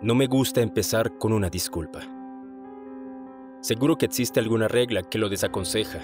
[0.00, 1.98] No me gusta empezar con una disculpa.
[3.60, 5.98] Seguro que existe alguna regla que lo desaconseja,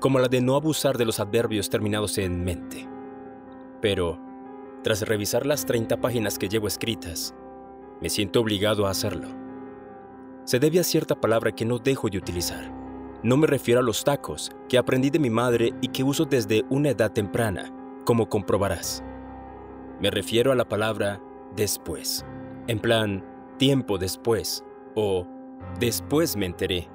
[0.00, 2.88] como la de no abusar de los adverbios terminados en mente.
[3.82, 4.18] Pero,
[4.82, 7.34] tras revisar las 30 páginas que llevo escritas,
[8.00, 9.28] me siento obligado a hacerlo.
[10.44, 12.72] Se debe a cierta palabra que no dejo de utilizar.
[13.22, 16.64] No me refiero a los tacos, que aprendí de mi madre y que uso desde
[16.70, 17.70] una edad temprana,
[18.06, 19.04] como comprobarás.
[20.00, 21.20] Me refiero a la palabra
[21.54, 22.24] después,
[22.68, 25.26] en plan, tiempo después, o
[25.78, 26.88] después me enteré,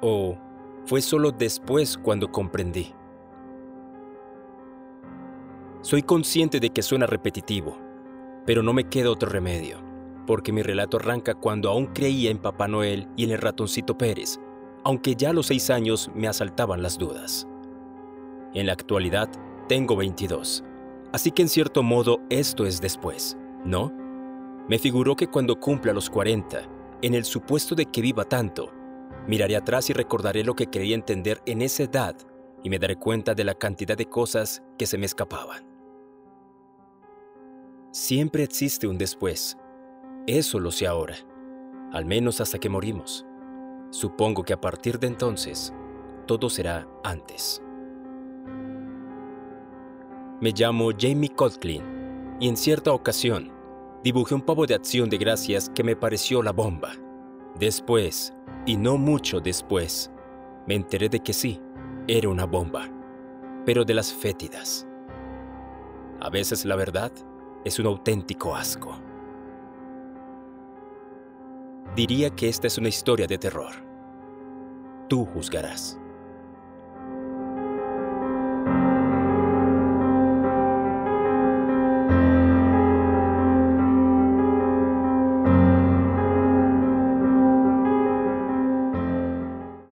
[0.00, 0.36] o
[0.84, 2.94] fue solo después cuando comprendí.
[5.82, 7.78] Soy consciente de que suena repetitivo,
[8.44, 9.78] pero no me queda otro remedio,
[10.26, 14.40] porque mi relato arranca cuando aún creía en Papá Noel y en el ratoncito Pérez,
[14.84, 17.46] aunque ya a los seis años me asaltaban las dudas.
[18.54, 19.28] En la actualidad
[19.68, 20.64] tengo 22,
[21.12, 24.05] así que en cierto modo esto es después, ¿no?
[24.68, 26.68] Me figuró que cuando cumpla los 40,
[27.02, 28.72] en el supuesto de que viva tanto,
[29.28, 32.16] miraré atrás y recordaré lo que quería entender en esa edad
[32.64, 35.64] y me daré cuenta de la cantidad de cosas que se me escapaban.
[37.92, 39.56] Siempre existe un después.
[40.26, 41.14] Eso lo sé ahora,
[41.92, 43.24] al menos hasta que morimos.
[43.90, 45.72] Supongo que a partir de entonces,
[46.26, 47.62] todo será antes.
[50.40, 53.55] Me llamo Jamie Codklin y en cierta ocasión
[54.02, 56.92] dibujé un pavo de acción de gracias que me pareció la bomba.
[57.58, 58.34] Después,
[58.66, 60.10] y no mucho después,
[60.66, 61.60] me enteré de que sí,
[62.08, 62.88] era una bomba,
[63.64, 64.86] pero de las fétidas.
[66.20, 67.12] A veces la verdad
[67.64, 68.98] es un auténtico asco.
[71.94, 73.72] Diría que esta es una historia de terror.
[75.08, 75.98] Tú juzgarás.